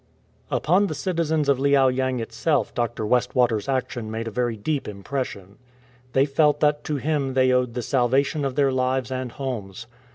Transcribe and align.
""Upon 0.49 0.87
the 0.87 0.95
citizens 0.95 1.47
of 1.47 1.59
Liao 1.59 1.87
yang 1.89 2.19
itself 2.19 2.73
Dr. 2.73 3.05
West 3.05 3.35
water's 3.35 3.69
action 3.69 4.09
made 4.09 4.27
a 4.27 4.31
very 4.31 4.57
deep 4.57 4.87
impression. 4.87 5.59
They 6.13 6.25
felt 6.25 6.59
that 6.59 6.83
to 6.85 6.95
him 6.95 7.35
they 7.35 7.51
owed 7.51 7.75
the 7.75 7.83
salvation 7.83 8.43
of 8.43 8.55
their 8.55 8.71
lives 8.71 9.11
and 9.11 9.31
homes. 9.31 9.85